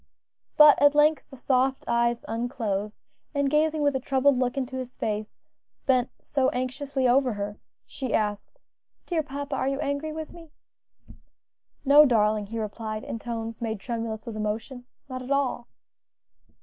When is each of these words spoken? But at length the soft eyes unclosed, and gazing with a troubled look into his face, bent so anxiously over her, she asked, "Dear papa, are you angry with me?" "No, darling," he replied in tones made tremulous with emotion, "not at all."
But 0.57 0.81
at 0.81 0.95
length 0.95 1.25
the 1.29 1.37
soft 1.37 1.85
eyes 1.87 2.25
unclosed, 2.27 3.03
and 3.35 3.51
gazing 3.51 3.83
with 3.83 3.95
a 3.95 3.99
troubled 3.99 4.39
look 4.39 4.57
into 4.57 4.77
his 4.77 4.97
face, 4.97 5.39
bent 5.85 6.09
so 6.19 6.49
anxiously 6.49 7.07
over 7.07 7.33
her, 7.33 7.59
she 7.85 8.11
asked, 8.11 8.57
"Dear 9.05 9.21
papa, 9.21 9.55
are 9.55 9.67
you 9.67 9.79
angry 9.79 10.11
with 10.11 10.33
me?" 10.33 10.49
"No, 11.85 12.03
darling," 12.03 12.47
he 12.47 12.57
replied 12.57 13.03
in 13.03 13.19
tones 13.19 13.61
made 13.61 13.79
tremulous 13.79 14.25
with 14.25 14.35
emotion, 14.35 14.85
"not 15.07 15.21
at 15.21 15.29
all." 15.29 15.67